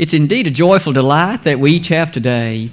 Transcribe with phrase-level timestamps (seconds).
[0.00, 2.70] It's indeed a joyful delight that we each have today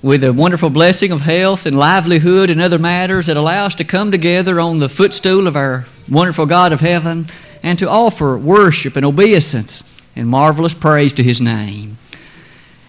[0.00, 3.84] with a wonderful blessing of health and livelihood and other matters that allow us to
[3.84, 7.26] come together on the footstool of our wonderful God of heaven
[7.62, 9.84] and to offer worship and obeisance
[10.16, 11.98] and marvelous praise to His name.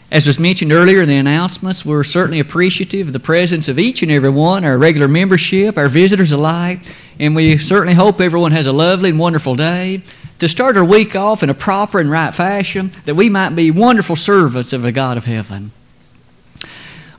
[0.10, 4.02] As was mentioned earlier in the announcements, we're certainly appreciative of the presence of each
[4.02, 6.80] and every one, our regular membership, our visitors alike,
[7.20, 10.04] and we certainly hope everyone has a lovely and wonderful day.
[10.40, 13.72] To start our week off in a proper and right fashion, that we might be
[13.72, 15.72] wonderful servants of the God of heaven.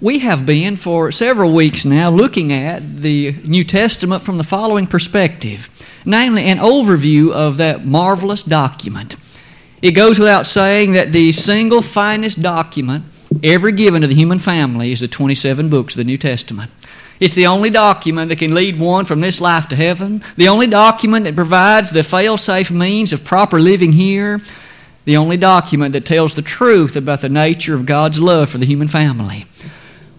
[0.01, 4.87] We have been for several weeks now looking at the New Testament from the following
[4.87, 5.71] perspective
[6.05, 9.17] namely, an overview of that marvelous document.
[9.83, 13.05] It goes without saying that the single finest document
[13.43, 16.71] ever given to the human family is the 27 books of the New Testament.
[17.21, 20.67] It's the only document that can lead one from this life to heaven, the only
[20.67, 24.41] document that provides the fail safe means of proper living here,
[25.05, 28.67] the only document that tells the truth about the nature of God's love for the
[28.67, 29.47] human family.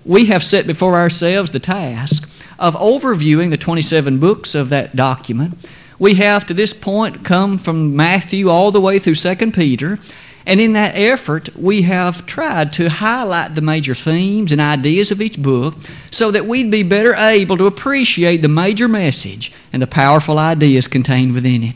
[0.05, 2.29] We have set before ourselves the task
[2.59, 5.67] of overviewing the 27 books of that document.
[5.97, 9.99] We have to this point come from Matthew all the way through 2 Peter,
[10.45, 15.21] and in that effort, we have tried to highlight the major themes and ideas of
[15.21, 15.75] each book
[16.11, 20.87] so that we'd be better able to appreciate the major message and the powerful ideas
[20.87, 21.75] contained within it.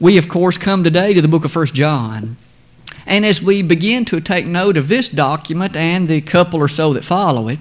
[0.00, 2.36] We, of course, come today to the book of 1 John.
[3.06, 6.92] And as we begin to take note of this document and the couple or so
[6.92, 7.60] that follow it,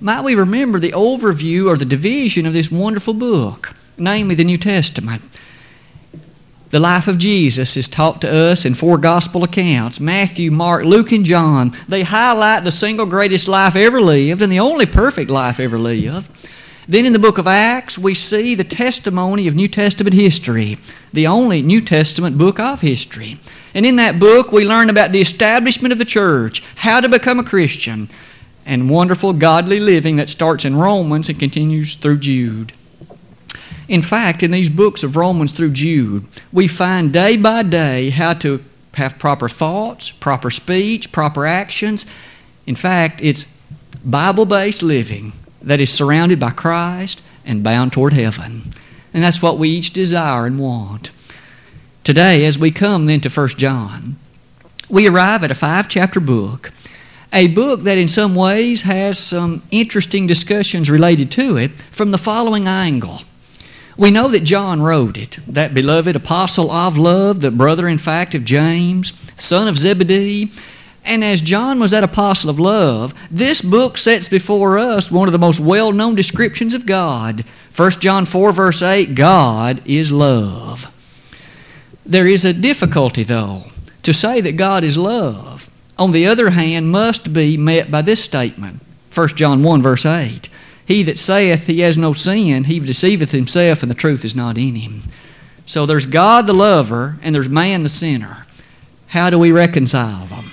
[0.00, 4.58] might we remember the overview or the division of this wonderful book, namely the New
[4.58, 5.22] Testament.
[6.72, 11.12] The life of Jesus is taught to us in four gospel accounts Matthew, Mark, Luke,
[11.12, 11.72] and John.
[11.86, 16.48] They highlight the single greatest life ever lived and the only perfect life ever lived.
[16.88, 20.78] Then in the book of Acts, we see the testimony of New Testament history,
[21.12, 23.38] the only New Testament book of history.
[23.74, 27.38] And in that book, we learn about the establishment of the church, how to become
[27.38, 28.08] a Christian,
[28.64, 32.72] and wonderful godly living that starts in Romans and continues through Jude.
[33.88, 38.34] In fact, in these books of Romans through Jude, we find day by day how
[38.34, 38.62] to
[38.94, 42.06] have proper thoughts, proper speech, proper actions.
[42.66, 43.46] In fact, it's
[44.04, 48.72] Bible based living that is surrounded by Christ and bound toward heaven.
[49.14, 51.10] And that's what we each desire and want.
[52.04, 54.16] Today, as we come then to 1 John,
[54.88, 56.72] we arrive at a five chapter book
[57.32, 62.18] a book that in some ways has some interesting discussions related to it from the
[62.18, 63.22] following angle.
[63.96, 68.34] We know that John wrote it, that beloved apostle of love, the brother, in fact,
[68.34, 70.50] of James, son of Zebedee.
[71.04, 75.32] And as John was that apostle of love, this book sets before us one of
[75.32, 77.44] the most well known descriptions of God.
[77.74, 80.88] 1 John 4, verse 8 God is love.
[82.06, 83.64] There is a difficulty, though,
[84.02, 88.22] to say that God is love on the other hand, must be met by this
[88.22, 88.80] statement
[89.14, 90.48] 1 John 1, verse 8.
[90.84, 94.58] He that saith he has no sin, he deceiveth himself, and the truth is not
[94.58, 95.02] in him.
[95.64, 98.46] So there's God the lover, and there's man the sinner.
[99.08, 100.46] How do we reconcile them?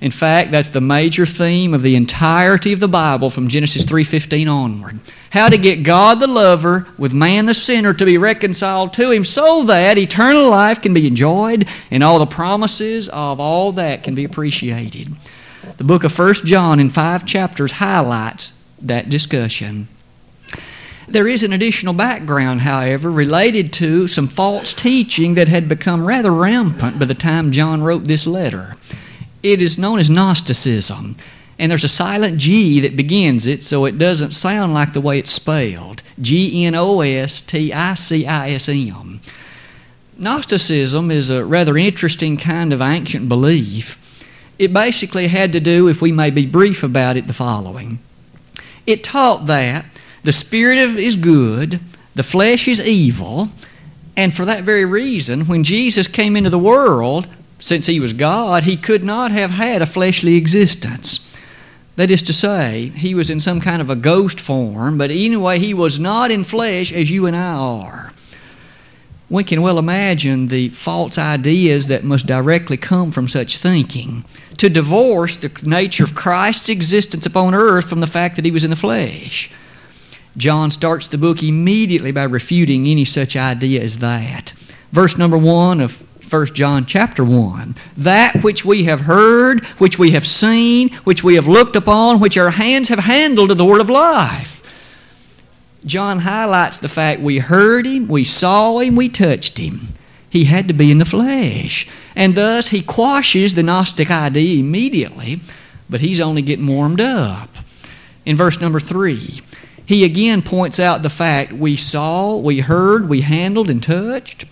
[0.00, 4.46] In fact, that's the major theme of the entirety of the Bible from Genesis 3:15
[4.46, 5.00] onward.
[5.30, 9.24] How to get God the lover with man the sinner to be reconciled to him
[9.24, 14.14] so that eternal life can be enjoyed and all the promises of all that can
[14.14, 15.08] be appreciated.
[15.78, 18.52] The book of 1 John in 5 chapters highlights
[18.82, 19.88] that discussion.
[21.08, 26.30] There is an additional background, however, related to some false teaching that had become rather
[26.30, 28.76] rampant by the time John wrote this letter.
[29.42, 31.16] It is known as Gnosticism.
[31.58, 35.18] And there's a silent G that begins it, so it doesn't sound like the way
[35.18, 39.20] it's spelled G N O S T I C I S M.
[40.18, 44.24] Gnosticism is a rather interesting kind of ancient belief.
[44.58, 47.98] It basically had to do, if we may be brief about it, the following
[48.88, 49.84] it taught that
[50.22, 51.78] the spirit is good,
[52.14, 53.50] the flesh is evil,
[54.16, 57.28] and for that very reason, when Jesus came into the world,
[57.60, 61.36] since he was God, he could not have had a fleshly existence.
[61.96, 65.58] That is to say, he was in some kind of a ghost form, but anyway,
[65.58, 68.12] he was not in flesh as you and I are.
[69.30, 74.24] We can well imagine the false ideas that must directly come from such thinking.
[74.56, 78.64] To divorce the nature of Christ's existence upon earth from the fact that he was
[78.64, 79.50] in the flesh.
[80.36, 84.52] John starts the book immediately by refuting any such idea as that.
[84.92, 86.02] Verse number one of
[86.32, 87.74] 1 John chapter 1.
[87.96, 92.36] That which we have heard, which we have seen, which we have looked upon, which
[92.36, 94.57] our hands have handled of the word of life.
[95.84, 99.88] John highlights the fact we heard him, we saw him, we touched him.
[100.30, 101.88] He had to be in the flesh.
[102.14, 105.40] And thus, he quashes the Gnostic idea immediately,
[105.88, 107.48] but he's only getting warmed up.
[108.26, 109.40] In verse number 3,
[109.86, 114.44] he again points out the fact we saw, we heard, we handled, and touched.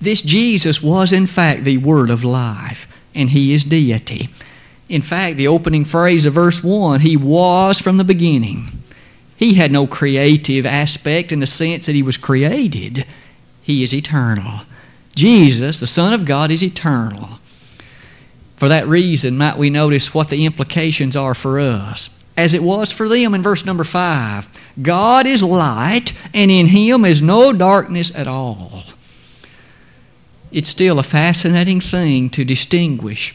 [0.00, 4.30] This Jesus was, in fact, the Word of life, and He is deity.
[4.88, 8.81] In fact, the opening phrase of verse 1 He was from the beginning.
[9.42, 13.04] He had no creative aspect in the sense that He was created,
[13.60, 14.60] He is eternal.
[15.16, 17.40] Jesus, the Son of God, is eternal.
[18.54, 22.92] For that reason, might we notice what the implications are for us as it was
[22.92, 24.46] for them in verse number 5.
[24.80, 28.84] God is light, and in Him is no darkness at all.
[30.52, 33.34] It's still a fascinating thing to distinguish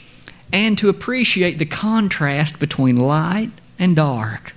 [0.53, 4.53] and to appreciate the contrast between light and dark.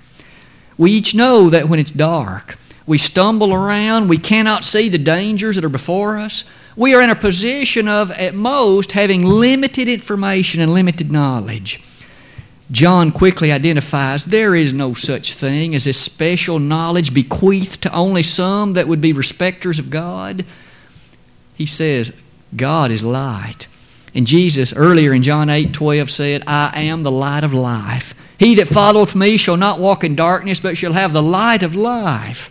[0.81, 2.57] We each know that when it's dark,
[2.87, 6.43] we stumble around, we cannot see the dangers that are before us.
[6.75, 11.83] We are in a position of, at most, having limited information and limited knowledge.
[12.71, 18.23] John quickly identifies there is no such thing as a special knowledge bequeathed to only
[18.23, 20.43] some that would be respecters of God.
[21.53, 22.11] He says,
[22.55, 23.67] God is light.
[24.15, 28.15] And Jesus, earlier in John 8 12, said, I am the light of life.
[28.41, 31.75] He that followeth me shall not walk in darkness, but shall have the light of
[31.75, 32.49] life.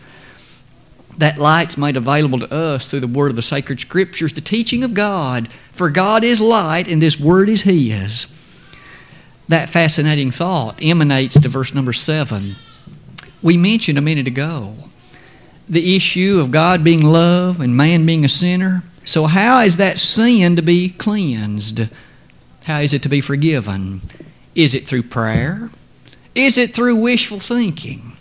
[1.19, 4.85] That light's made available to us through the word of the sacred scriptures, the teaching
[4.85, 5.49] of God.
[5.73, 8.29] For God is light, and this word is His
[9.49, 12.55] that fascinating thought emanates to verse number 7.
[13.43, 14.77] We mentioned a minute ago
[15.69, 18.85] the issue of God being love and man being a sinner.
[19.05, 21.89] So, how is that sin to be cleansed?
[22.67, 24.03] How is it to be forgiven?
[24.55, 25.71] Is it through prayer?
[26.45, 28.13] Is it through wishful thinking?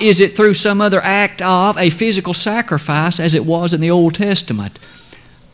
[0.00, 3.90] Is it through some other act of a physical sacrifice as it was in the
[3.90, 4.80] Old Testament?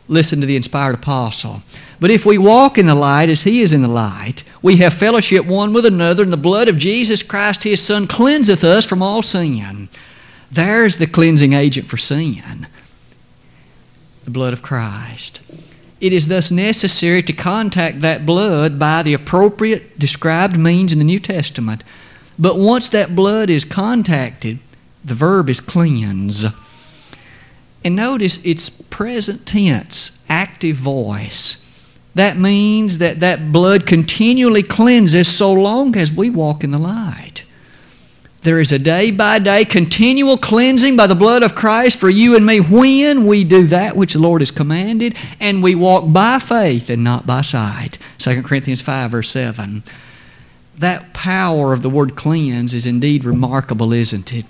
[0.08, 1.62] Listen to the inspired apostle.
[2.00, 4.94] But if we walk in the light as he is in the light, we have
[4.94, 9.02] fellowship one with another, and the blood of Jesus Christ, his Son, cleanseth us from
[9.02, 9.90] all sin.
[10.50, 12.66] There's the cleansing agent for sin
[14.24, 15.40] the blood of Christ.
[16.00, 21.04] It is thus necessary to contact that blood by the appropriate described means in the
[21.04, 21.84] New Testament.
[22.38, 24.58] But once that blood is contacted,
[25.04, 26.46] the verb is cleanse.
[27.84, 31.58] And notice it's present tense, active voice.
[32.14, 37.44] That means that that blood continually cleanses so long as we walk in the light.
[38.42, 42.34] There is a day by day continual cleansing by the blood of Christ for you
[42.34, 46.38] and me when we do that which the Lord has commanded and we walk by
[46.38, 47.98] faith and not by sight.
[48.16, 49.82] 2 Corinthians 5, verse 7.
[50.78, 54.46] That power of the word cleanse is indeed remarkable, isn't it?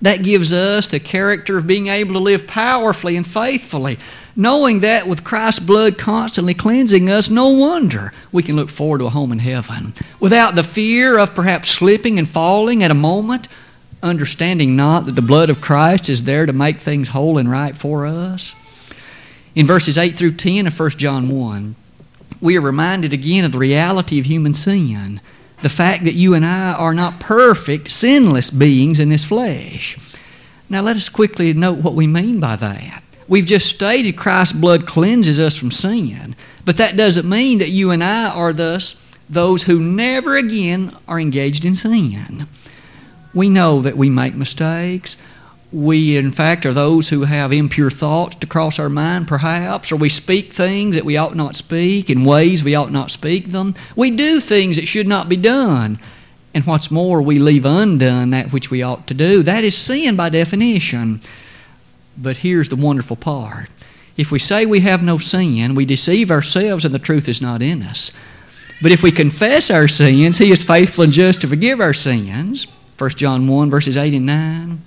[0.00, 3.98] That gives us the character of being able to live powerfully and faithfully.
[4.38, 9.06] Knowing that with Christ's blood constantly cleansing us, no wonder we can look forward to
[9.06, 9.92] a home in heaven.
[10.20, 13.48] Without the fear of perhaps slipping and falling at a moment,
[14.00, 17.76] understanding not that the blood of Christ is there to make things whole and right
[17.76, 18.54] for us.
[19.56, 21.74] In verses 8 through 10 of 1 John 1,
[22.40, 25.20] we are reminded again of the reality of human sin
[25.62, 29.98] the fact that you and I are not perfect, sinless beings in this flesh.
[30.70, 33.02] Now, let us quickly note what we mean by that.
[33.28, 36.34] We've just stated Christ's blood cleanses us from sin,
[36.64, 41.20] but that doesn't mean that you and I are thus those who never again are
[41.20, 42.46] engaged in sin.
[43.34, 45.18] We know that we make mistakes.
[45.70, 49.96] We, in fact, are those who have impure thoughts to cross our mind, perhaps, or
[49.96, 53.74] we speak things that we ought not speak in ways we ought not speak them.
[53.94, 55.98] We do things that should not be done.
[56.54, 59.42] And what's more, we leave undone that which we ought to do.
[59.42, 61.20] That is sin by definition.
[62.20, 63.70] But here's the wonderful part.
[64.16, 67.62] If we say we have no sin, we deceive ourselves and the truth is not
[67.62, 68.10] in us.
[68.82, 72.66] But if we confess our sins, He is faithful and just to forgive our sins.
[72.98, 74.82] 1 John 1, verses 8 and 9.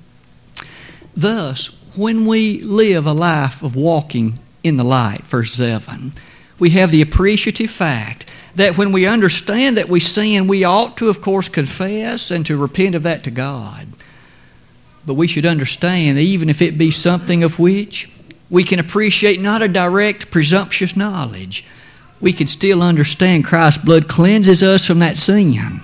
[1.15, 6.11] Thus, when we live a life of walking in the light, verse 7,
[6.59, 11.09] we have the appreciative fact that when we understand that we sin, we ought to,
[11.09, 13.87] of course, confess and to repent of that to God.
[15.05, 18.09] But we should understand, even if it be something of which
[18.49, 21.65] we can appreciate not a direct, presumptuous knowledge,
[22.19, 25.81] we can still understand Christ's blood cleanses us from that sin.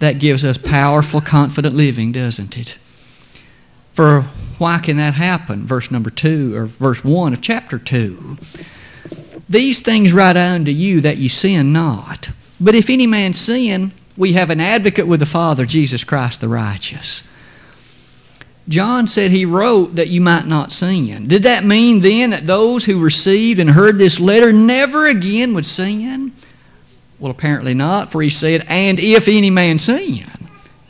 [0.00, 2.78] That gives us powerful, confident living, doesn't it?
[3.92, 4.22] For
[4.58, 5.64] why can that happen?
[5.64, 8.38] Verse number 2 or verse 1 of chapter 2.
[9.48, 12.30] These things write unto you that ye sin not.
[12.60, 16.48] But if any man sin, we have an advocate with the Father, Jesus Christ the
[16.48, 17.22] righteous.
[18.68, 21.26] John said he wrote that you might not sin.
[21.26, 25.66] Did that mean then that those who received and heard this letter never again would
[25.66, 26.32] sin?
[27.18, 30.26] Well, apparently not, for he said, And if any man sin,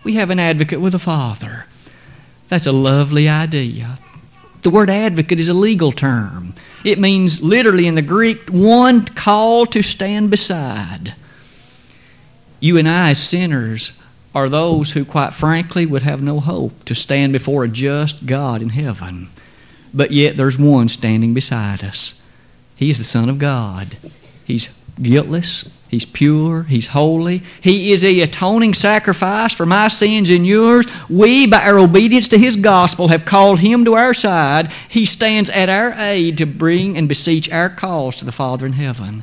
[0.04, 1.66] we have an advocate with the Father.
[2.48, 3.98] That's a lovely idea.
[4.62, 6.54] The word advocate is a legal term.
[6.84, 11.14] It means literally in the Greek, one called to stand beside.
[12.60, 13.92] You and I, as sinners,
[14.34, 18.62] are those who, quite frankly, would have no hope to stand before a just God
[18.62, 19.28] in heaven.
[19.92, 22.22] But yet there's one standing beside us.
[22.74, 23.96] He is the Son of God.
[24.44, 24.70] He's
[25.00, 27.42] guiltless, He's pure, He's holy.
[27.60, 30.86] He is the atoning sacrifice for my sins and yours.
[31.10, 34.72] We, by our obedience to His gospel, have called Him to our side.
[34.88, 38.72] He stands at our aid to bring and beseech our cause to the Father in
[38.72, 39.22] heaven.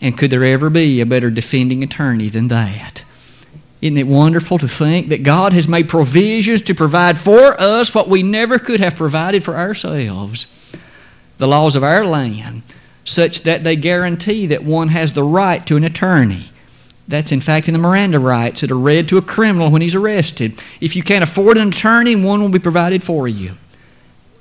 [0.00, 3.02] And could there ever be a better defending attorney than that?
[3.80, 8.08] Isn't it wonderful to think that God has made provisions to provide for us what
[8.08, 10.46] we never could have provided for ourselves?
[11.38, 12.62] The laws of our land
[13.04, 16.46] such that they guarantee that one has the right to an attorney.
[17.06, 19.94] That's in fact in the Miranda rights that are read to a criminal when he's
[19.94, 20.60] arrested.
[20.80, 23.52] If you can't afford an attorney, one will be provided for you.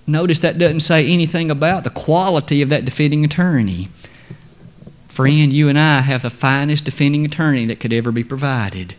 [0.06, 3.90] Notice that doesn't say anything about the quality of that defending attorney.
[5.08, 8.96] Friend, you and I have the finest defending attorney that could ever be provided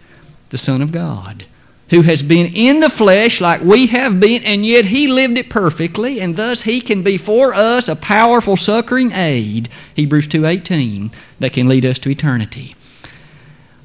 [0.50, 1.44] the Son of God
[1.90, 5.48] who has been in the flesh like we have been, and yet he lived it
[5.48, 11.52] perfectly, and thus he can be for us a powerful succoring aid, Hebrews 2.18, that
[11.52, 12.76] can lead us to eternity.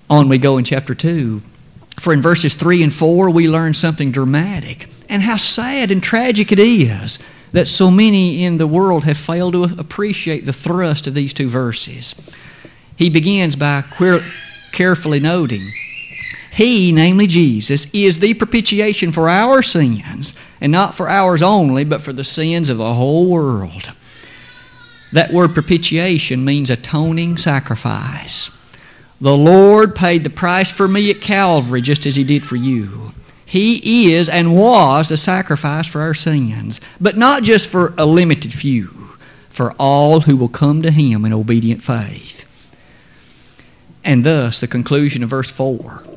[0.10, 1.42] On we go in chapter 2.
[2.00, 6.52] For in verses 3 and 4 we learn something dramatic, and how sad and tragic
[6.52, 7.20] it is
[7.54, 11.48] that so many in the world have failed to appreciate the thrust of these two
[11.48, 12.16] verses.
[12.98, 13.84] He begins by
[14.72, 15.72] carefully noting
[16.54, 22.04] he, namely Jesus, is the propitiation for our sins, and not for ours only, but
[22.04, 23.92] for the sins of the whole world.
[25.12, 28.52] That word propitiation means atoning sacrifice.
[29.20, 33.14] The Lord paid the price for me at Calvary just as He did for you.
[33.44, 38.54] He is and was the sacrifice for our sins, but not just for a limited
[38.54, 38.90] few,
[39.50, 42.46] for all who will come to Him in obedient faith.
[44.04, 46.13] And thus, the conclusion of verse 4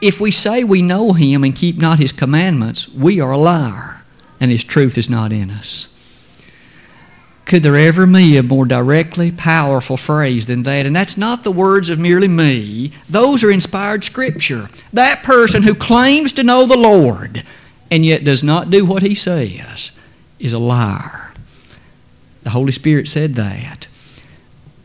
[0.00, 4.02] if we say we know him and keep not his commandments, we are a liar,
[4.40, 5.88] and his truth is not in us.
[7.46, 10.84] Could there ever be a more directly powerful phrase than that?
[10.84, 12.90] And that's not the words of merely me.
[13.08, 14.68] Those are inspired scripture.
[14.92, 17.44] That person who claims to know the Lord
[17.88, 19.92] and yet does not do what he says
[20.40, 21.32] is a liar.
[22.42, 23.85] The Holy Spirit said that.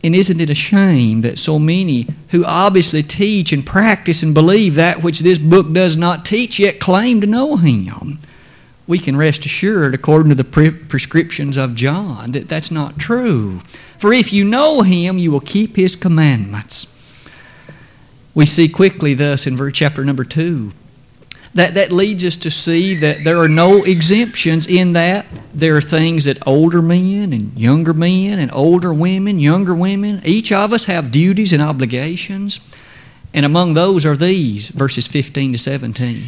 [0.04, 4.76] And isn't it a shame that so many who obviously teach and practice and believe
[4.76, 8.20] that which this book does not teach yet claim to know Him?
[8.88, 13.60] We can rest assured, according to the pre- prescriptions of John, that that's not true.
[13.98, 16.88] For if you know Him, you will keep His commandments.
[18.34, 20.72] We see quickly, thus, in verse chapter number 2,
[21.54, 25.26] that, that leads us to see that there are no exemptions in that.
[25.54, 30.52] There are things that older men and younger men and older women, younger women, each
[30.52, 32.60] of us have duties and obligations.
[33.34, 36.24] And among those are these, verses 15 to 17.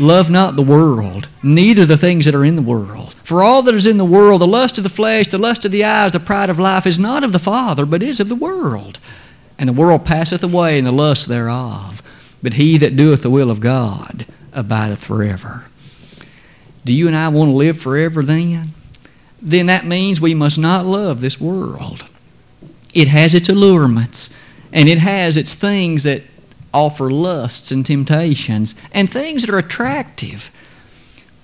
[0.00, 3.14] Love not the world, neither the things that are in the world.
[3.24, 5.72] For all that is in the world, the lust of the flesh, the lust of
[5.72, 8.36] the eyes, the pride of life, is not of the Father, but is of the
[8.36, 9.00] world.
[9.58, 12.00] And the world passeth away, and the lust thereof.
[12.40, 14.24] But he that doeth the will of God
[14.58, 15.64] abideth forever.
[16.84, 18.70] Do you and I want to live forever then?
[19.40, 22.06] Then that means we must not love this world.
[22.92, 24.30] It has its allurements,
[24.72, 26.22] and it has its things that
[26.72, 30.50] offer lusts and temptations, and things that are attractive.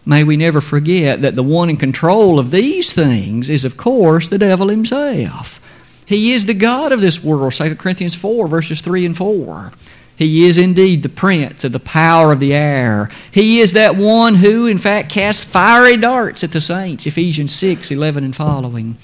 [0.06, 4.28] May we never forget that the one in control of these things is, of course,
[4.28, 5.60] the devil himself.
[6.06, 9.72] He is the God of this world, 2 Corinthians 4, verses 3 and 4.
[10.16, 13.10] He is indeed the prince of the power of the air.
[13.32, 17.90] He is that one who, in fact, casts fiery darts at the saints, Ephesians 6
[17.90, 18.96] 11 and following.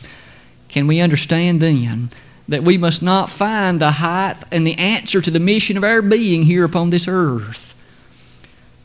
[0.68, 2.10] Can we understand then
[2.46, 6.00] that we must not find the height and the answer to the mission of our
[6.00, 7.74] being here upon this earth?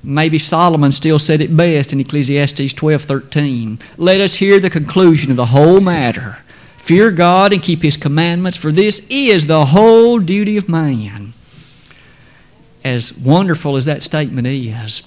[0.04, 3.80] Maybe Solomon still said it best in Ecclesiastes 12 13.
[3.98, 6.40] Let us hear the conclusion of the whole matter.
[6.78, 11.35] Fear God and keep His commandments, for this is the whole duty of man
[12.86, 15.02] as wonderful as that statement is,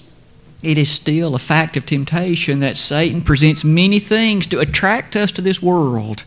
[0.61, 5.31] it is still a fact of temptation that Satan presents many things to attract us
[5.31, 6.25] to this world.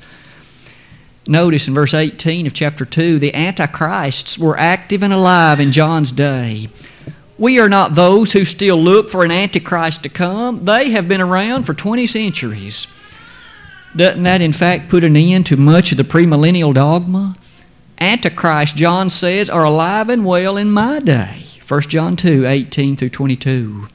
[1.26, 6.10] Notice in verse 18 of chapter 2, the antichrists were active and alive in John's
[6.10, 6.68] day.
[7.38, 10.64] We are not those who still look for an Antichrist to come.
[10.64, 12.86] They have been around for 20 centuries.
[13.94, 17.36] Doesn't that, in fact, put an end to much of the premillennial dogma?
[17.98, 21.41] Antichrist, John says, are alive and well in my day.
[21.72, 23.88] 1 John 2 18 through 22.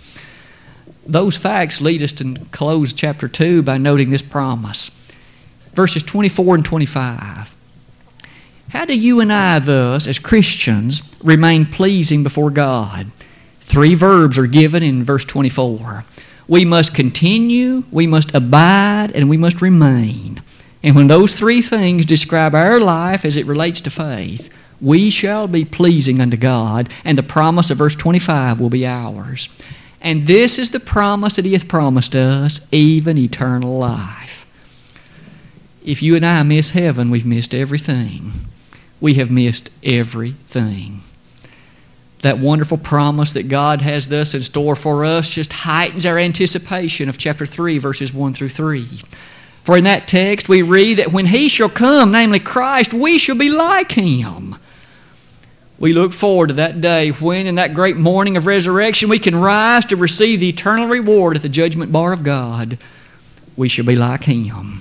[1.05, 4.89] Those facts lead us to close chapter 2 by noting this promise.
[5.75, 7.55] Verses 24 and 25.
[8.69, 13.11] How do you and I, thus, as Christians, remain pleasing before God?
[13.59, 16.03] Three verbs are given in verse 24.
[16.47, 20.41] We must continue, we must abide, and we must remain.
[20.81, 24.49] And when those three things describe our life as it relates to faith,
[24.81, 29.49] we shall be pleasing unto God, and the promise of verse 25 will be ours.
[30.01, 34.45] And this is the promise that He hath promised us, even eternal life.
[35.83, 38.47] If you and I miss heaven, we've missed everything
[38.99, 41.01] we have missed everything.
[42.21, 47.09] That wonderful promise that God has thus in store for us just heightens our anticipation
[47.09, 49.01] of chapter 3, verses 1 through 3.
[49.63, 53.35] For in that text we read that when He shall come, namely Christ, we shall
[53.35, 54.55] be like Him.
[55.79, 59.35] We look forward to that day when, in that great morning of resurrection, we can
[59.35, 62.77] rise to receive the eternal reward at the judgment bar of God.
[63.55, 64.79] We shall be like Him.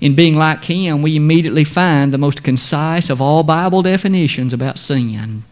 [0.00, 4.78] In being like Him, we immediately find the most concise of all Bible definitions about
[4.78, 5.44] sin.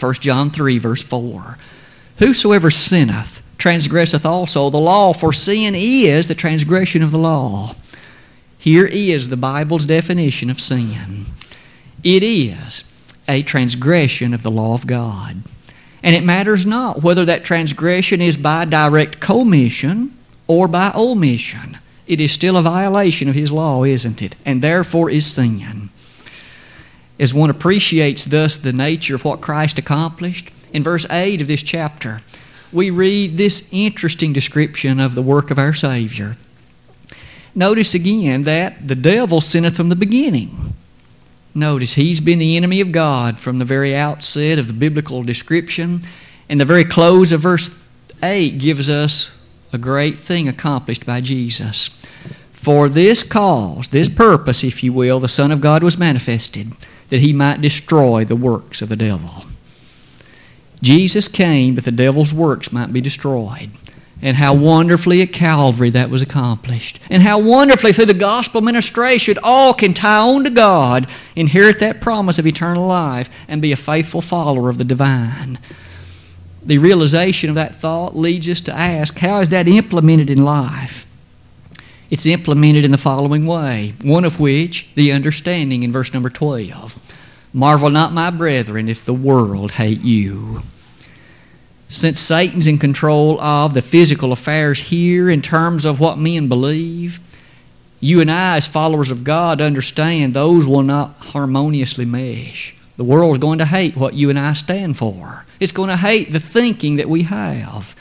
[0.00, 1.58] 1 John 3, verse 4.
[2.18, 7.76] Whosoever sinneth transgresseth also the law, for sin is the transgression of the law.
[8.58, 11.26] Here is the Bible's definition of sin
[12.04, 12.84] it is
[13.28, 15.42] a transgression of the law of God.
[16.02, 22.20] And it matters not whether that transgression is by direct commission or by omission it
[22.20, 24.36] is still a violation of His law, isn't it?
[24.44, 25.88] And therefore is sin.
[27.18, 31.62] As one appreciates thus the nature of what Christ accomplished, in verse 8 of this
[31.62, 32.20] chapter,
[32.72, 36.36] we read this interesting description of the work of our Savior.
[37.54, 40.74] Notice again that the devil sinneth from the beginning.
[41.54, 46.00] Notice he's been the enemy of God from the very outset of the biblical description,
[46.48, 47.70] and the very close of verse
[48.22, 49.36] 8 gives us
[49.72, 51.88] a great thing accomplished by Jesus.
[52.52, 56.72] For this cause, this purpose, if you will, the Son of God was manifested,
[57.08, 59.44] that he might destroy the works of the devil.
[60.80, 63.70] Jesus came that the devil's works might be destroyed.
[64.22, 67.00] And how wonderfully at Calvary that was accomplished.
[67.10, 72.00] And how wonderfully through the gospel ministration all can tie on to God, inherit that
[72.00, 75.58] promise of eternal life, and be a faithful follower of the divine
[76.64, 81.06] the realization of that thought leads us to ask how is that implemented in life?
[82.10, 87.16] It's implemented in the following way, one of which, the understanding in verse number 12.
[87.54, 90.62] Marvel not, my brethren, if the world hate you.
[91.92, 97.20] Since Satan's in control of the physical affairs here in terms of what men believe,
[98.00, 102.74] you and I, as followers of God, understand those will not harmoniously mesh.
[102.96, 105.44] The world is going to hate what you and I stand for.
[105.60, 107.94] It's going to hate the thinking that we have.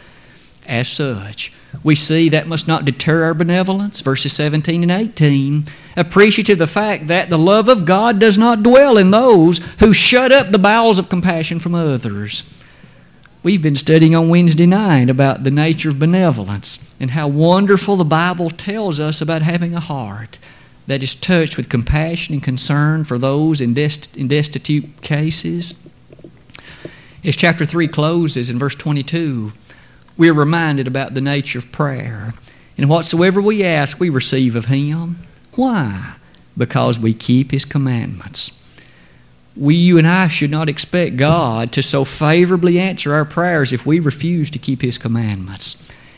[0.66, 1.52] As such,
[1.84, 5.66] we see that must not deter our benevolence, verses 17 and 18,
[5.98, 9.92] appreciative of the fact that the love of God does not dwell in those who
[9.92, 12.44] shut up the bowels of compassion from others.
[13.44, 18.06] We've been studying on Wednesday night about the nature of benevolence and how wonderful the
[18.06, 20.38] Bible tells us about having a heart
[20.86, 25.74] that is touched with compassion and concern for those in, dest- in destitute cases.
[27.24, 29.54] As chapter 3 closes in verse 22,
[30.18, 32.36] we are reminded about the nature of prayer.
[32.78, 35.18] And whatsoever we ask, we receive of Him.
[35.56, 36.18] Why?
[36.56, 38.61] Because we keep His commandments.
[39.56, 43.86] We, you and I, should not expect God to so favorably answer our prayers if
[43.86, 45.76] we refuse to keep His commandments.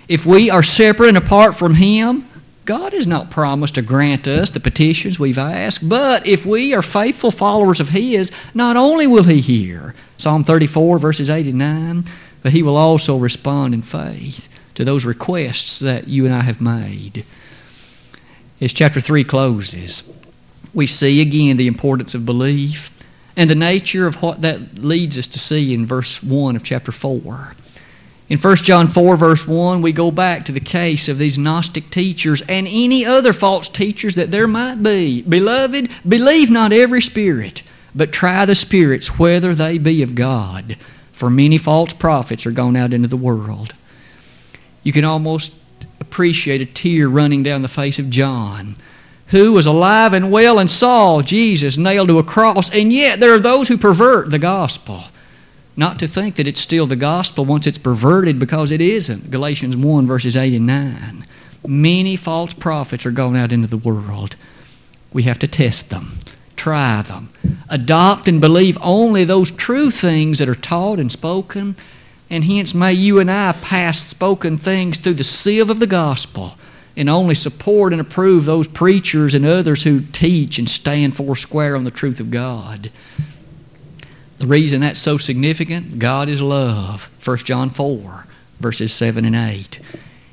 [0.07, 2.27] If we are separate and apart from Him,
[2.65, 6.81] God has not promised to grant us the petitions we've asked, but if we are
[6.81, 12.03] faithful followers of His, not only will He hear, Psalm 34, verses 8 and 9,
[12.41, 16.61] but He will also respond in faith to those requests that you and I have
[16.61, 17.25] made.
[18.61, 20.17] As chapter 3 closes,
[20.73, 22.92] we see again the importance of belief
[23.35, 26.91] and the nature of what that leads us to see in verse 1 of chapter
[26.91, 27.55] 4.
[28.29, 31.89] In 1 John 4, verse 1, we go back to the case of these Gnostic
[31.89, 35.21] teachers and any other false teachers that there might be.
[35.23, 40.77] Beloved, believe not every spirit, but try the spirits whether they be of God.
[41.11, 43.75] For many false prophets are gone out into the world.
[44.83, 45.53] You can almost
[45.99, 48.75] appreciate a tear running down the face of John,
[49.27, 53.33] who was alive and well and saw Jesus nailed to a cross, and yet there
[53.33, 55.05] are those who pervert the gospel.
[55.75, 59.31] not to think that it's still the gospel once it's perverted because it isn't.
[59.31, 61.25] Galatians 1, verses 8 and 9.
[61.65, 64.35] Many false prophets are going out into the world.
[65.11, 66.19] We have to test them,
[66.55, 67.29] try them,
[67.69, 71.75] adopt and believe only those true things that are taught and spoken,
[72.29, 76.55] and hence may you and I pass spoken things through the sieve of the gospel
[76.95, 81.75] and only support and approve those preachers and others who teach and stand four square
[81.75, 82.91] on the truth of God.
[84.37, 87.09] The reason that's so significant, God is love.
[87.25, 88.25] 1 John 4,
[88.59, 89.79] verses 7 and 8.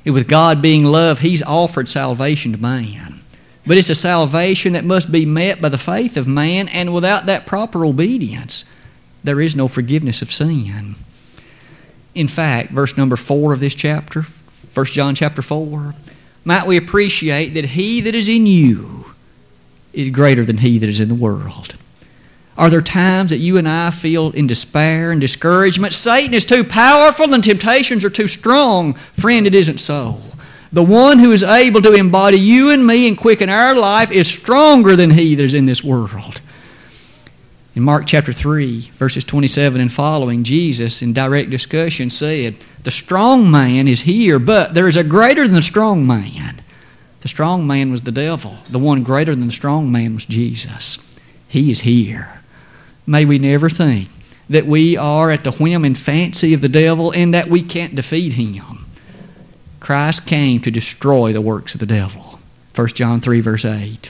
[0.05, 3.21] And with God being love, He's offered salvation to man.
[3.65, 7.27] But it's a salvation that must be met by the faith of man, and without
[7.27, 8.65] that proper obedience,
[9.23, 10.95] there is no forgiveness of sin.
[12.15, 14.23] In fact, verse number 4 of this chapter,
[14.73, 15.93] 1 John chapter 4,
[16.43, 19.13] might we appreciate that he that is in you
[19.93, 21.75] is greater than he that is in the world.
[22.57, 25.93] Are there times that you and I feel in despair and discouragement?
[25.93, 28.93] Satan is too powerful and temptations are too strong.
[28.93, 30.19] Friend, it isn't so.
[30.71, 34.27] The one who is able to embody you and me and quicken our life is
[34.27, 36.41] stronger than he that is in this world.
[37.73, 43.49] In Mark chapter 3, verses 27 and following, Jesus, in direct discussion, said, The strong
[43.49, 46.61] man is here, but there is a greater than the strong man.
[47.21, 48.57] The strong man was the devil.
[48.69, 50.97] The one greater than the strong man was Jesus.
[51.47, 52.41] He is here.
[53.07, 54.09] May we never think
[54.49, 57.95] that we are at the whim and fancy of the devil and that we can't
[57.95, 58.85] defeat him.
[59.79, 62.39] Christ came to destroy the works of the devil.
[62.75, 64.09] 1 John 3, verse 8.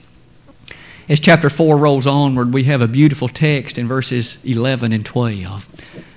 [1.09, 5.67] As chapter 4 rolls onward, we have a beautiful text in verses 11 and 12.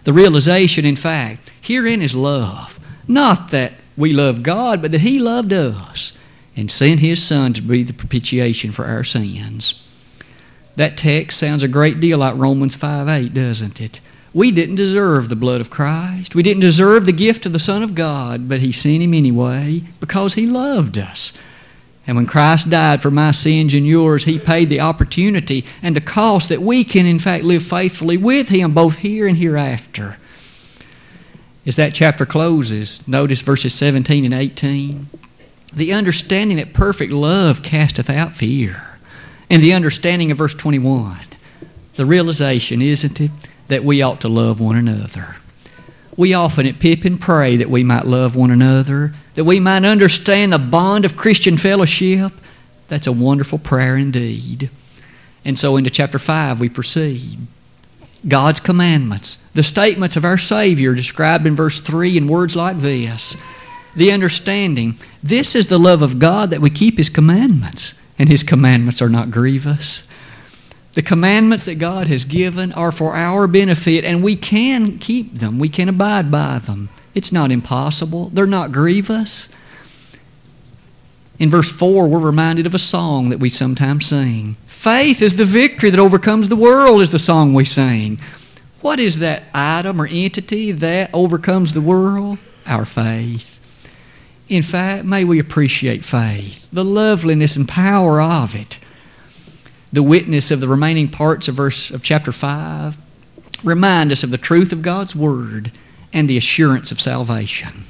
[0.05, 2.79] The realization, in fact, herein is love.
[3.09, 6.13] Not that we love God, but that He loved us
[6.57, 9.83] and sent His Son to be the propitiation for our sins.
[10.77, 14.01] That text sounds a great deal like Romans 5 8, doesn't it?
[14.33, 16.35] We didn't deserve the blood of Christ.
[16.35, 19.83] We didn't deserve the gift of the Son of God, but He sent Him anyway
[20.01, 21.33] because He loved us.
[22.07, 26.01] And when Christ died for my sins and yours, He paid the opportunity and the
[26.01, 30.19] cost that we can, in fact, live faithfully with Him both here and hereafter.
[31.67, 35.07] As that chapter closes, notice verses 17 and 18.
[35.73, 38.99] The understanding that perfect love casteth out fear.
[39.49, 41.19] And the understanding of verse 21.
[41.97, 43.31] The realization, isn't it,
[43.69, 45.37] that we ought to love one another.
[46.17, 50.53] We often at Pippin pray that we might love one another that we might understand
[50.53, 52.33] the bond of Christian fellowship.
[52.89, 54.71] That's a wonderful prayer indeed.
[55.45, 57.39] And so into chapter 5 we proceed.
[58.27, 63.37] God's commandments, the statements of our Savior described in verse 3 in words like this.
[63.97, 68.43] The understanding, this is the love of God that we keep His commandments, and His
[68.43, 70.09] commandments are not grievous.
[70.95, 75.59] The commandments that God has given are for our benefit, and we can keep them,
[75.59, 76.89] we can abide by them.
[77.15, 78.29] It's not impossible.
[78.31, 79.49] They're not grievous.
[81.39, 84.57] In verse 4, we're reminded of a song that we sometimes sing.
[84.67, 88.19] Faith is the victory that overcomes the world, is the song we sing.
[88.81, 92.39] What is that item or entity that overcomes the world?
[92.67, 93.61] Our faith.
[94.49, 98.79] In fact, may we appreciate faith, the loveliness and power of it.
[99.93, 102.99] The witness of the remaining parts of verse of chapter 5
[103.63, 105.73] remind us of the truth of God's word
[106.15, 107.85] and the assurance of salvation.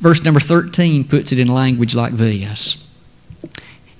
[0.00, 2.86] Verse number 13 puts it in language like this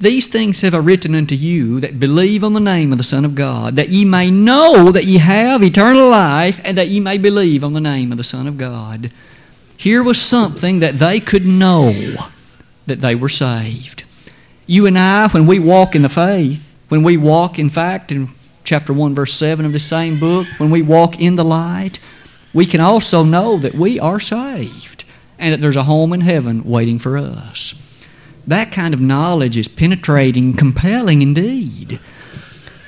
[0.01, 3.25] These things have I written unto you that believe on the name of the Son
[3.25, 7.19] of God, that ye may know that ye have eternal life, and that ye may
[7.19, 9.11] believe on the name of the Son of God.
[9.77, 11.93] Here was something that they could know
[12.87, 14.05] that they were saved.
[14.67, 18.29] You and I, when we walk in the faith, when we walk, in fact, in
[18.65, 21.99] chapter 1, verse 7 of the same book, when we walk in the light,
[22.53, 25.05] we can also know that we are saved
[25.39, 27.75] and that there's a home in heaven waiting for us.
[28.47, 32.01] That kind of knowledge is penetrating, compelling indeed.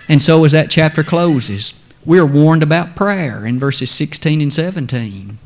[0.09, 5.39] And so, as that chapter closes, we're warned about prayer in verses 16 and 17.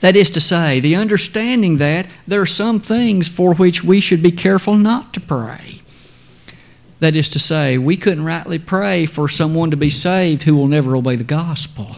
[0.00, 4.22] That is to say, the understanding that there are some things for which we should
[4.22, 5.82] be careful not to pray.
[7.00, 10.68] That is to say, we couldn't rightly pray for someone to be saved who will
[10.68, 11.96] never obey the gospel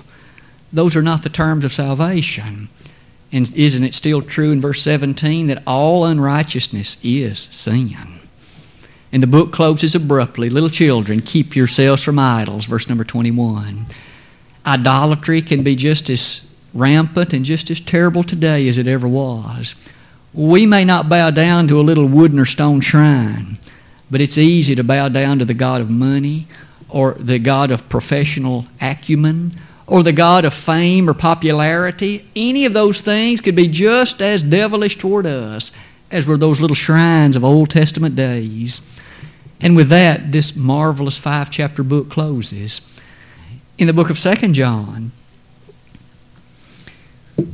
[0.73, 2.69] those are not the terms of salvation.
[3.31, 8.21] And isn't it still true in verse 17 that all unrighteousness is sin?
[9.11, 10.49] And the book closes abruptly.
[10.49, 13.87] Little children, keep yourselves from idols, verse number 21.
[14.65, 19.75] Idolatry can be just as rampant and just as terrible today as it ever was.
[20.33, 23.59] We may not bow down to a little wooden or stone shrine,
[24.11, 26.47] but it's easy to bow down to the God of money
[26.89, 29.53] or the God of professional acumen
[29.93, 32.27] or the God of fame or popularity.
[32.35, 35.71] Any of those things could be just as devilish toward us
[36.11, 38.81] as were those little shrines of Old Testament days.
[39.61, 42.81] And with that, this marvelous five chapter book closes.
[43.77, 45.13] In the book of Second John,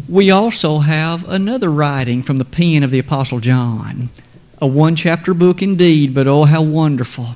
[0.09, 4.11] we also have another writing from the pen of the Apostle John.
[4.63, 7.35] A one chapter book indeed, but oh, how wonderful.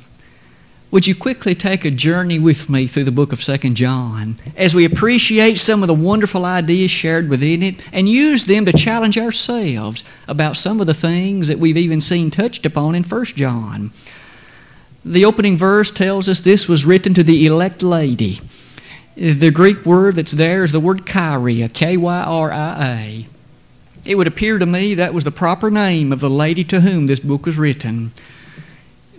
[0.93, 4.75] Would you quickly take a journey with me through the book of 2nd John as
[4.75, 9.17] we appreciate some of the wonderful ideas shared within it and use them to challenge
[9.17, 13.91] ourselves about some of the things that we've even seen touched upon in First John?
[15.03, 18.41] The opening verse tells us this was written to the elect lady.
[19.17, 23.27] The Greek word that's there is the word Kyria, K Y R I A.
[24.05, 27.07] It would appear to me that was the proper name of the lady to whom
[27.07, 28.13] this book was written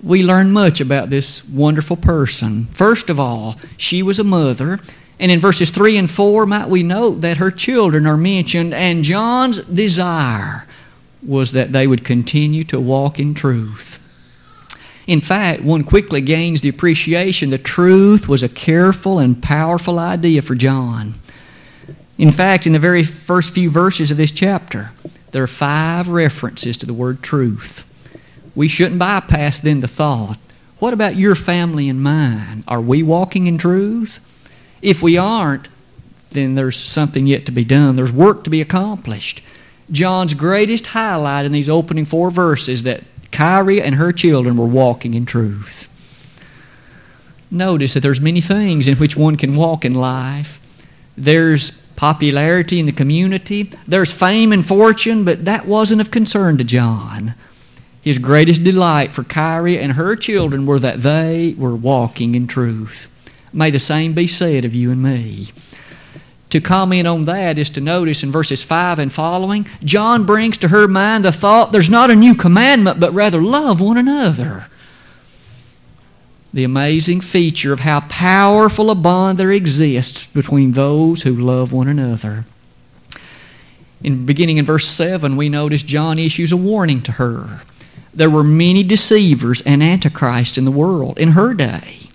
[0.03, 2.65] we learn much about this wonderful person.
[2.73, 4.79] First of all, she was a mother.
[5.19, 9.03] And in verses 3 and 4, might we note that her children are mentioned, and
[9.03, 10.67] John's desire
[11.25, 13.99] was that they would continue to walk in truth.
[15.07, 20.41] In fact, one quickly gains the appreciation that truth was a careful and powerful idea
[20.41, 21.13] for John.
[22.17, 24.91] In fact, in the very first few verses of this chapter,
[25.31, 27.85] there are five references to the word truth
[28.55, 30.37] we shouldn't bypass then the thought
[30.83, 32.65] what about your family and mine?
[32.67, 34.19] Are we walking in truth?
[34.81, 35.69] If we aren't,
[36.31, 37.95] then there's something yet to be done.
[37.95, 39.41] There's work to be accomplished.
[39.91, 45.13] John's greatest highlight in these opening four verses that Kyria and her children were walking
[45.13, 45.87] in truth.
[47.49, 50.59] Notice that there's many things in which one can walk in life.
[51.15, 53.71] There's popularity in the community.
[53.87, 57.35] There's fame and fortune, but that wasn't of concern to John.
[58.03, 63.09] His greatest delight for Kyria and her children were that they were walking in truth.
[63.53, 65.51] May the same be said of you and me.
[66.49, 70.67] To comment on that is to notice in verses 5 and following, John brings to
[70.67, 74.67] her mind the thought there's not a new commandment, but rather love one another.
[76.53, 81.87] The amazing feature of how powerful a bond there exists between those who love one
[81.87, 82.45] another.
[84.03, 87.61] In beginning in verse 7, we notice John issues a warning to her
[88.13, 92.09] there were many deceivers and antichrists in the world in her day.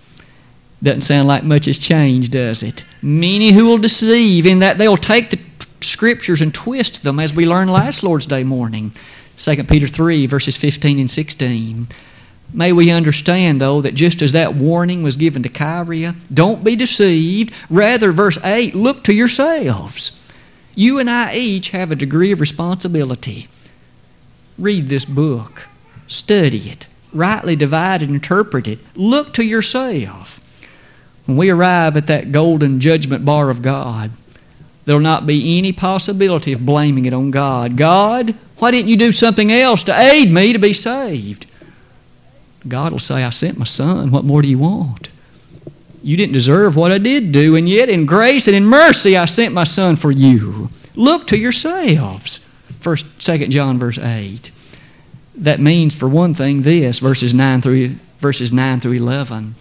[0.81, 2.85] Doesn't sound like much has changed, does it?
[3.01, 5.39] Many who will deceive in that they'll take the
[5.81, 8.93] scriptures and twist them as we learned last Lord's Day morning.
[9.37, 11.87] 2 Peter 3, verses 15 and 16.
[12.53, 16.75] May we understand, though, that just as that warning was given to Kyria, don't be
[16.75, 17.53] deceived.
[17.69, 20.11] Rather, verse 8, look to yourselves.
[20.75, 23.47] You and I each have a degree of responsibility.
[24.57, 25.67] Read this book.
[26.09, 26.87] Study it.
[27.13, 28.79] Rightly divide and interpret it.
[28.95, 30.41] Look to yourself.
[31.25, 34.11] When we arrive at that golden judgment bar of God,
[34.85, 37.77] there'll not be any possibility of blaming it on God.
[37.77, 41.45] God, why didn't you do something else to aid me to be saved?
[42.67, 44.11] God will say, I sent my son.
[44.11, 45.09] What more do you want?
[46.01, 49.25] You didn't deserve what I did do, and yet in grace and in mercy I
[49.25, 50.69] sent my son for you.
[50.95, 52.39] Look to yourselves.
[52.79, 54.51] First, Second John verse 8
[55.39, 59.55] that means, for one thing, this verses 9 through, verses 9 through 11.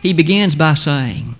[0.00, 1.36] He begins by saying,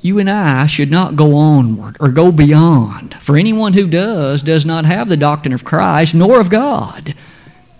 [0.00, 4.64] You and I should not go onward or go beyond, for anyone who does does
[4.64, 7.14] not have the doctrine of Christ nor of God.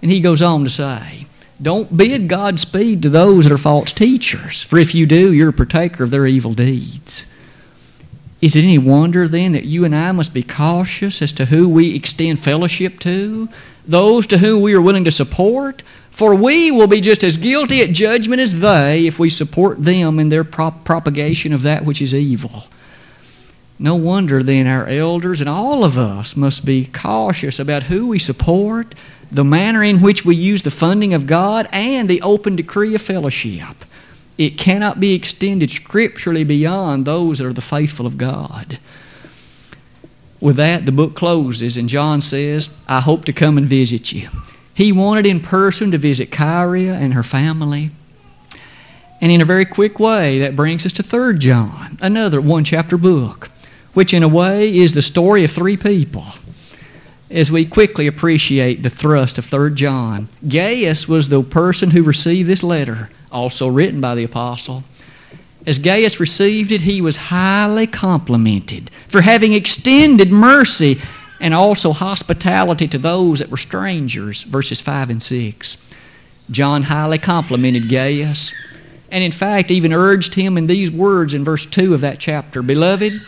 [0.02, 1.26] And he goes on to say,
[1.60, 5.52] Don't bid Godspeed to those that are false teachers, for if you do, you're a
[5.52, 7.26] partaker of their evil deeds.
[8.40, 11.68] Is it any wonder then that you and I must be cautious as to who
[11.68, 13.48] we extend fellowship to?
[13.86, 17.82] Those to whom we are willing to support, for we will be just as guilty
[17.82, 22.02] at judgment as they if we support them in their prop- propagation of that which
[22.02, 22.64] is evil.
[23.78, 28.18] No wonder then our elders and all of us must be cautious about who we
[28.18, 28.94] support,
[29.30, 33.02] the manner in which we use the funding of God, and the open decree of
[33.02, 33.84] fellowship.
[34.38, 38.78] It cannot be extended scripturally beyond those that are the faithful of God.
[40.42, 44.28] With that, the book closes, and John says, I hope to come and visit you.
[44.74, 47.92] He wanted in person to visit Kyria and her family.
[49.20, 52.98] And in a very quick way, that brings us to 3 John, another one chapter
[52.98, 53.52] book,
[53.94, 56.26] which in a way is the story of three people.
[57.30, 62.48] As we quickly appreciate the thrust of 3 John, Gaius was the person who received
[62.48, 64.82] this letter, also written by the apostle.
[65.66, 71.00] As Gaius received it, he was highly complimented for having extended mercy
[71.40, 75.94] and also hospitality to those that were strangers, verses 5 and 6.
[76.50, 78.52] John highly complimented Gaius.
[79.10, 82.62] and in fact even urged him in these words in verse 2 of that chapter
[82.62, 83.20] Beloved,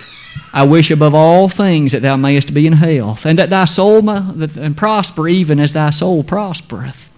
[0.52, 4.02] I wish above all things that thou mayest be in health, and that thy soul
[4.02, 4.20] may,
[4.56, 7.08] and prosper even as thy soul prospereth.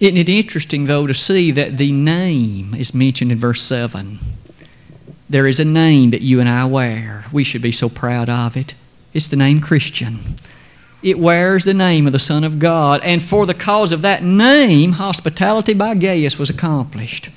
[0.00, 4.18] Isn't it interesting, though, to see that the name is mentioned in verse 7?
[5.28, 7.26] There is a name that you and I wear.
[7.30, 8.72] We should be so proud of it.
[9.12, 10.18] It's the name Christian.
[11.02, 14.22] It wears the name of the Son of God, and for the cause of that
[14.22, 17.28] name, hospitality by Gaius was accomplished.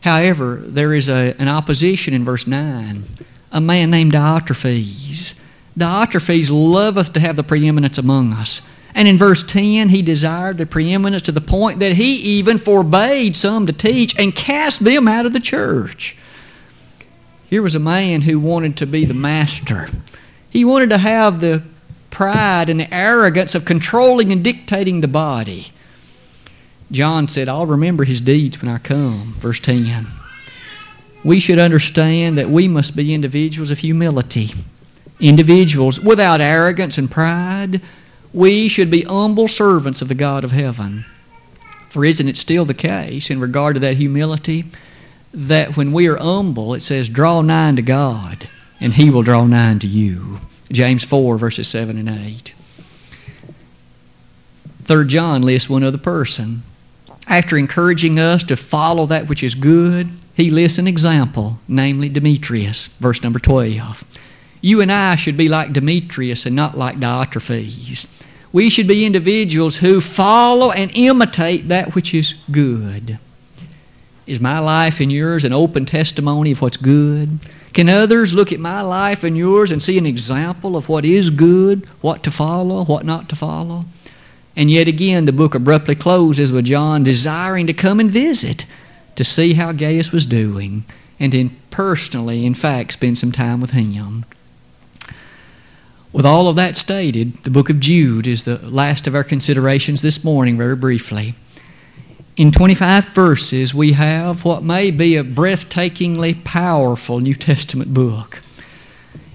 [0.00, 3.04] However, there is a, an opposition in verse 9.
[3.52, 5.34] A man named Diotrephes.
[5.76, 8.62] Diotrephes loveth to have the preeminence among us.
[8.96, 13.36] And in verse 10, he desired the preeminence to the point that he even forbade
[13.36, 16.16] some to teach and cast them out of the church.
[17.50, 19.90] Here was a man who wanted to be the master.
[20.48, 21.62] He wanted to have the
[22.08, 25.72] pride and the arrogance of controlling and dictating the body.
[26.90, 29.34] John said, I'll remember his deeds when I come.
[29.36, 30.06] Verse 10.
[31.22, 34.52] We should understand that we must be individuals of humility,
[35.20, 37.82] individuals without arrogance and pride
[38.36, 41.06] we should be humble servants of the God of heaven.
[41.88, 44.66] For isn't it still the case in regard to that humility
[45.32, 48.46] that when we are humble, it says, draw nigh to God,
[48.78, 50.40] and He will draw nigh to you?
[50.70, 52.54] James 4, verses 7 and 8.
[54.84, 56.62] Third John lists one other person.
[57.26, 62.88] After encouraging us to follow that which is good, he lists an example, namely Demetrius,
[62.98, 64.04] verse number 12.
[64.60, 68.15] You and I should be like Demetrius and not like Diotrephes.
[68.56, 73.18] We should be individuals who follow and imitate that which is good.
[74.26, 77.40] Is my life and yours an open testimony of what's good?
[77.74, 81.28] Can others look at my life and yours and see an example of what is
[81.28, 83.84] good, what to follow, what not to follow?
[84.56, 88.64] And yet again, the book abruptly closes with John desiring to come and visit
[89.16, 90.86] to see how Gaius was doing
[91.20, 94.24] and to personally, in fact, spend some time with him.
[96.12, 100.02] With all of that stated, the book of Jude is the last of our considerations
[100.02, 101.34] this morning, very briefly.
[102.36, 108.40] In 25 verses, we have what may be a breathtakingly powerful New Testament book.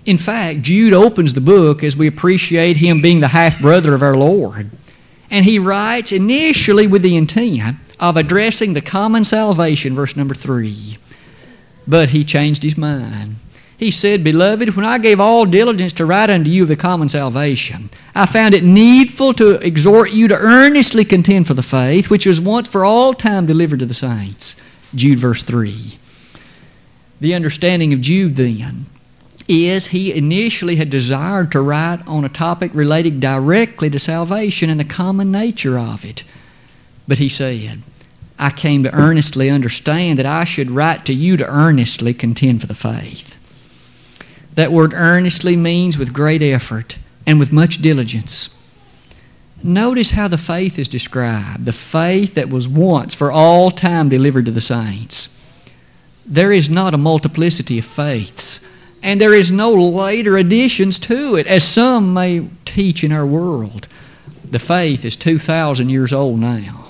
[0.06, 4.02] In fact, Jude opens the book as we appreciate him being the half brother of
[4.02, 4.72] our Lord.
[5.30, 10.98] And he writes initially with the intent of addressing the common salvation, verse number 3.
[11.88, 13.36] But he changed his mind.
[13.82, 17.10] He said, Beloved, when I gave all diligence to write unto you of the common
[17.10, 22.28] salvation, I found it needful to exhort you to earnestly contend for the faith which
[22.28, 24.56] was once for all time delivered to the saints.
[24.94, 25.98] Jude verse 3.
[27.22, 28.86] The understanding of Jude then
[29.48, 34.80] is he initially had desired to write on a topic relating directly to salvation and
[34.80, 36.24] the common nature of it.
[37.08, 37.82] But he said,
[38.38, 42.68] I came to earnestly understand that I should write to you to earnestly contend for
[42.68, 43.40] the faith.
[44.56, 48.50] That word earnestly means with great effort and with much diligence.
[49.64, 54.46] Notice how the faith is described the faith that was once for all time delivered
[54.46, 55.38] to the saints.
[56.26, 58.60] There is not a multiplicity of faiths,
[59.04, 63.88] and there is no later additions to it, as some may teach in our world.
[64.44, 66.90] The faith is 2,000 years old now.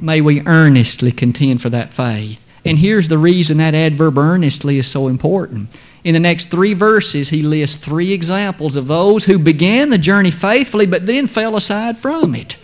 [0.00, 2.46] May we earnestly contend for that faith.
[2.64, 5.68] And here's the reason that adverb earnestly is so important.
[6.04, 10.30] In the next three verses, he lists three examples of those who began the journey
[10.30, 12.58] faithfully but then fell aside from it.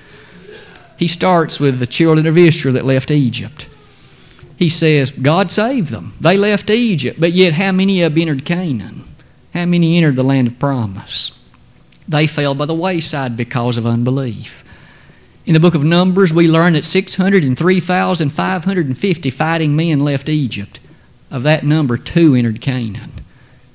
[0.99, 3.71] He starts with the children of Israel that left Egypt.
[4.59, 6.13] He says, God saved them.
[6.21, 9.05] They left Egypt, but yet how many of entered Canaan?
[9.55, 11.33] How many entered the land of promise?
[12.07, 14.63] They fell by the wayside because of unbelief.
[15.47, 20.79] In the book of Numbers, we learn that 603,550 fighting men left Egypt.
[21.31, 23.13] Of that number, two entered Canaan.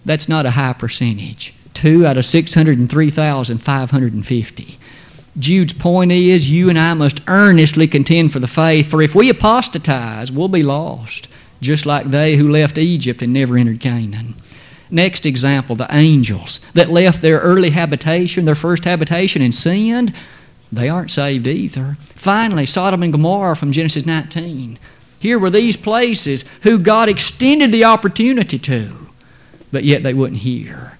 [0.05, 1.53] That's not a high percentage.
[1.73, 4.77] Two out of 603,550.
[5.37, 9.29] Jude's point is you and I must earnestly contend for the faith, for if we
[9.29, 11.27] apostatize, we'll be lost,
[11.59, 14.35] just like they who left Egypt and never entered Canaan.
[14.89, 20.13] Next example, the angels that left their early habitation, their first habitation, and sinned,
[20.71, 21.97] they aren't saved either.
[21.99, 24.79] Finally, Sodom and Gomorrah from Genesis 19.
[25.19, 29.04] Here were these places who God extended the opportunity to
[29.75, 30.97] but yet they wouldn't hear.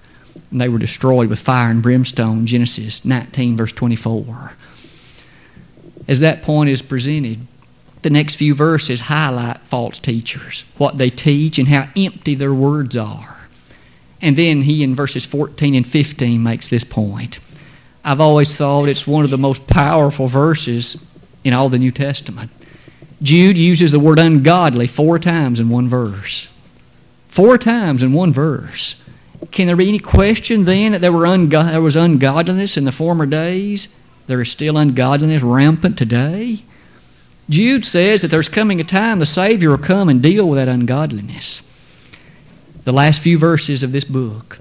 [0.50, 4.52] And they were destroyed with fire and brimstone, Genesis 19, verse 24.
[6.06, 7.38] As that point is presented,
[8.02, 12.98] the next few verses highlight false teachers, what they teach, and how empty their words
[12.98, 13.48] are.
[14.20, 17.38] And then he, in verses 14 and 15, makes this point.
[18.04, 21.02] I've always thought it's one of the most powerful verses
[21.44, 22.50] in all the New Testament.
[23.22, 26.50] Jude uses the word ungodly four times in one verse.
[27.36, 28.94] Four times in one verse.
[29.50, 32.92] Can there be any question then that there, were ungo- there was ungodliness in the
[32.92, 33.88] former days?
[34.26, 36.62] There is still ungodliness rampant today?
[37.50, 40.66] Jude says that there's coming a time the Savior will come and deal with that
[40.66, 41.60] ungodliness.
[42.84, 44.60] The last few verses of this book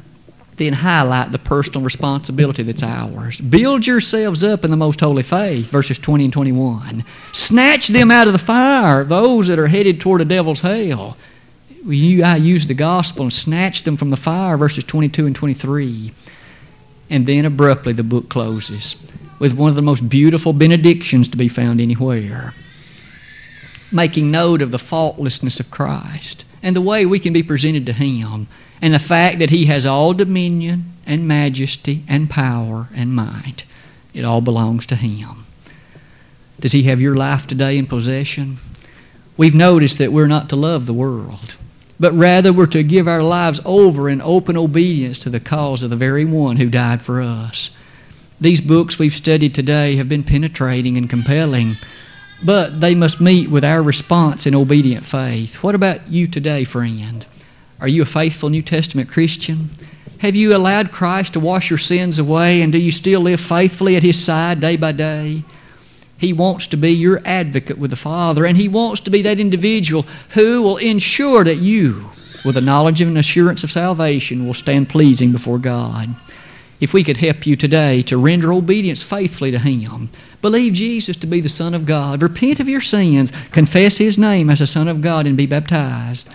[0.57, 3.37] then highlight the personal responsibility that's ours.
[3.37, 7.05] Build yourselves up in the most holy faith, verses 20 and 21.
[7.31, 11.15] Snatch them out of the fire, those that are headed toward the devil's hell.
[11.87, 16.13] I use the gospel and snatch them from the fire, verses 22 and 23.
[17.09, 18.95] And then abruptly the book closes
[19.39, 22.53] with one of the most beautiful benedictions to be found anywhere,
[23.91, 27.93] making note of the faultlessness of Christ and the way we can be presented to
[27.93, 28.47] Him
[28.81, 33.65] and the fact that He has all dominion and majesty and power and might.
[34.13, 35.45] It all belongs to Him.
[36.59, 38.57] Does He have your life today in possession?
[39.37, 41.57] We've noticed that we're not to love the world,
[41.99, 45.89] but rather we're to give our lives over in open obedience to the cause of
[45.89, 47.69] the very one who died for us.
[48.39, 51.75] These books we've studied today have been penetrating and compelling,
[52.43, 55.63] but they must meet with our response in obedient faith.
[55.63, 57.25] What about you today, friend?
[57.79, 59.69] Are you a faithful New Testament Christian?
[60.19, 63.95] Have you allowed Christ to wash your sins away, and do you still live faithfully
[63.95, 65.43] at His side day by day?
[66.17, 69.39] He wants to be your advocate with the Father, and He wants to be that
[69.39, 72.09] individual who will ensure that you,
[72.45, 76.15] with the knowledge and assurance of salvation, will stand pleasing before God.
[76.79, 80.09] If we could help you today to render obedience faithfully to Him,
[80.41, 84.49] believe Jesus to be the Son of God, repent of your sins, confess His name
[84.49, 86.29] as the Son of God, and be baptized,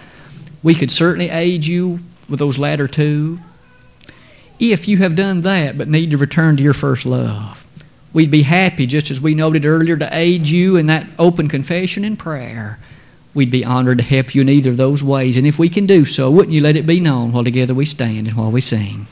[0.63, 3.41] we could certainly aid you with those latter two.
[4.59, 7.67] If you have done that but need to return to your first love,
[8.13, 12.05] we'd be happy, just as we noted earlier, to aid you in that open confession
[12.05, 12.79] and prayer.
[13.33, 15.37] We'd be honored to help you in either of those ways.
[15.37, 17.87] And if we can do so, wouldn't you let it be known while together we
[17.87, 19.07] stand and while we sing?